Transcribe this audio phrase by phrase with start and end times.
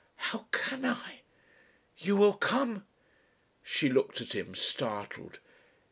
[0.15, 1.21] "How can I?"
[1.95, 2.87] "You will come?"
[3.61, 5.37] She looked at him, startled.